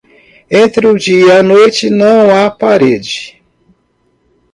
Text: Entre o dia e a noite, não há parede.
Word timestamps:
Entre 0.49 0.87
o 0.87 0.97
dia 0.97 1.27
e 1.27 1.31
a 1.37 1.43
noite, 1.43 1.87
não 1.91 2.33
há 2.35 2.49
parede. 2.49 3.39